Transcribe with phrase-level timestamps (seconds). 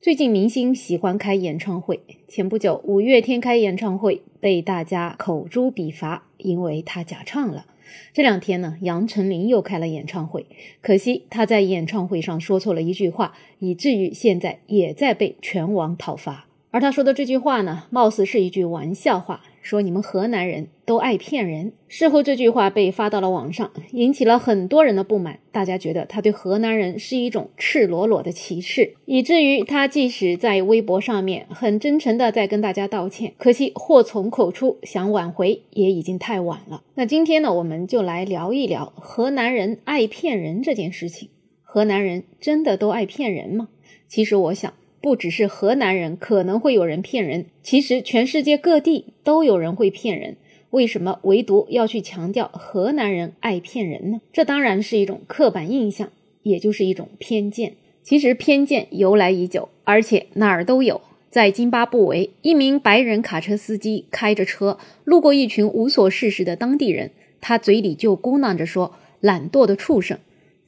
[0.00, 7.66] 最近明星喜欢开演唱会，前不久五月天开演唱会被大家口诛笔伐，因为他假唱了。
[8.12, 10.46] 这两天呢，杨丞琳又开了演唱会，
[10.80, 16.46] 可惜他在演唱会上说错了一句话，以至于现在也在被全网讨伐。
[16.70, 19.42] 而他说的这句话呢，貌似是一句玩笑话。
[19.68, 21.74] 说你们河南人都爱骗人。
[21.88, 25.40] 事后这句话被发到了网上，引起了很多人的不满。
[25.52, 36.82] 大家觉得他对河南人是一种赤裸裸的歧视，以至于他即使在微博上面很真诚的在跟大家道歉，可惜祸从口出，想挽回也已经太晚了。
[36.94, 41.28] 那今天呢，我们就来聊一聊河南人爱骗人这件事情。
[41.62, 43.68] 河南人真的都爱骗人吗？
[44.08, 44.72] 其实我想。
[45.00, 50.36] 不只是河南人可能会有人骗人，其实全世界各地都有人会骗人。
[50.70, 54.20] 为什么唯独要去强调河南人爱骗人呢？
[54.32, 56.10] 这当然是一种刻板印象，
[56.42, 57.74] 也就是一种偏见。
[58.02, 61.00] 其实偏见由来已久，而且哪儿都有。
[61.30, 67.10] 在津巴布韦，一名白人卡车司机开着车路过一群无所事事的当地人，
[67.40, 70.18] 他嘴里就咕囔着说：“懒惰的畜生。”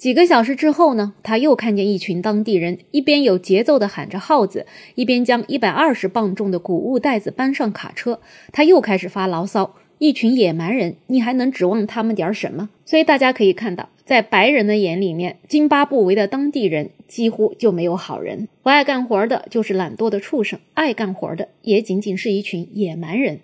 [0.00, 8.18] 几个小时之后呢，他又看见一群当地人一边有节奏地喊着号子，一边将一百二十磅重的谷物袋子搬上卡车。
[8.50, 23.40] 他又开始发牢骚：“一群野蛮人，你还能指望他们点什么？”所以大家可以看到，在白人的眼里面，津巴布韦的当地人几乎就没有好人，不爱干活的就是懒惰的畜生，爱干活的也仅仅是一群野蛮人。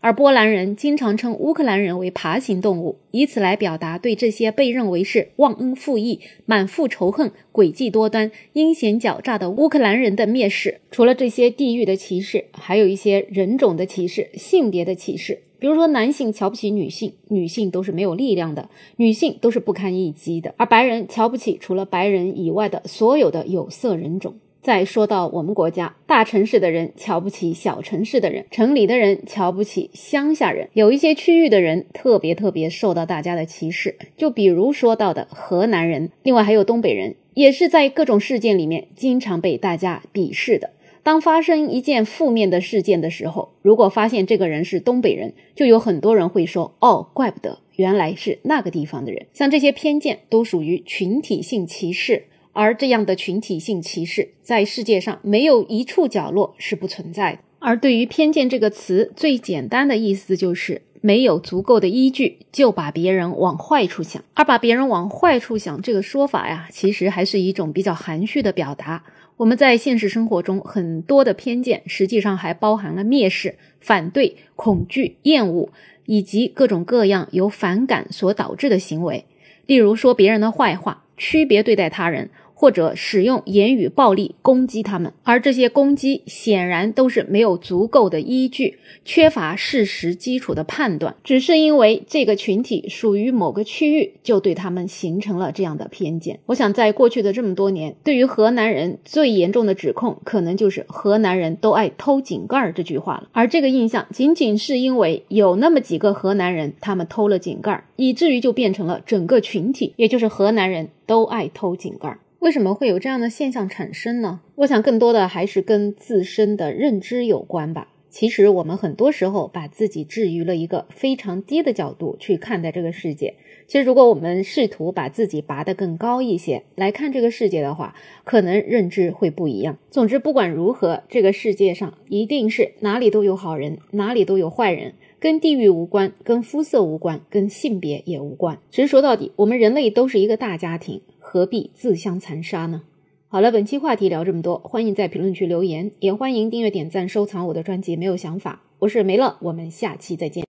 [0.00, 10.80] 而波兰人经常称乌克兰人为爬行动物，以此来表达对这些被认为是忘恩负义、满腹仇恨、诡计多端、阴险狡诈的乌克兰人的蔑视。
[10.90, 15.40] 除了这些地域的歧视，还有一些人种的歧视、性别的歧视。
[15.58, 20.54] 比如说，男性瞧不起女性，女性都是没有力量的，女性都是不堪一击的。
[20.56, 24.36] 而白人瞧不起除了白人以外的所有的有色人种。
[24.60, 33.96] 再说到我们国家，大城市的人瞧不起小城市的人，城里的人瞧不起乡下人，有一些区域的人特别特别受到大家的歧视。
[34.16, 40.70] 就比如说到的河南人，另外还有东北人，也是在各种事件里面经常被大家鄙视的。
[41.04, 52.24] 当发生一件负面的事件的时候，如果发现这个人是东北人，就有很多人会说：“哦，怪不得原来是那个地方的人。”像这些偏见都属于群体性歧视。
[52.60, 57.38] 而这样的群体性歧视，在世界上没有一处角落是不存在的。
[57.60, 64.20] 而对于偏见这个词，最简单的意思就是没有足够的依据，就把别人往坏处想。
[64.34, 69.04] 而把别人往坏处想这个说法呀，其实还是一种比较含蓄的表达。
[69.36, 75.68] 我们在现实生活中很多的偏见，实际上还包含了蔑视、反对、恐惧、厌恶，
[76.06, 79.26] 以及各种各样由反感所导致的行为，
[79.66, 81.04] 例如说别人的坏话。
[81.20, 82.30] 区别对待他人。
[82.60, 96.40] 或者使用言语暴力攻击他们，而这些攻击显然都是没有足够的依据，缺乏事实基础的判断，只是因为这个群体属于某个区域，就对他们形成了这样的偏见。
[96.46, 103.28] 我想，在过去的这么多年，对于河南人最严重的指控，可能就是河南人都爱偷井盖这句话了。
[103.30, 112.18] 而这个印象，仅仅是因为有那么几个河南人，他们偷了井盖，以至于就变成了整个群体，也就是河南人都爱偷井盖。
[112.40, 114.40] 为什么会有这样的现象产生呢？
[114.56, 117.88] 我想更多的还是跟自身的认知有关吧。
[118.10, 123.34] 其实我们很多时候把自己置于了一个非常低的角度去看待这个世界。
[123.66, 127.94] 其实如果我们试图把自己拔得更高一些来看这个世界的话，
[128.24, 129.76] 可能认知会不一样。
[129.90, 138.58] 总之，不管如何，这个世界上一定是哪里都有好人，哪里都有坏人，跟地域无关，跟肤色无关，跟性别也无关。
[138.70, 141.00] 其实说到底，我们人类都是一个大家庭。
[141.18, 142.82] 何必自相残杀呢？
[143.28, 147.96] 好了，本期话题聊这么多，欢迎在评论区留言，也欢迎订阅、点赞、收藏我的专辑。
[147.96, 150.46] 没有想法，我是梅乐，我们下期再见。